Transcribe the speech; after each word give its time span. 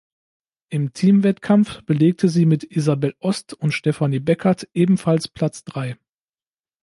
Im 0.69 0.93
Team-Wettkampf 0.93 1.83
belegte 1.83 2.27
sie 2.27 2.47
mit 2.47 2.63
Isabell 2.63 3.13
Ost 3.19 3.53
und 3.53 3.71
Stephanie 3.71 4.17
Beckert 4.17 4.67
ebenfalls 4.73 5.27
Platz 5.27 5.63
drei. 5.63 5.95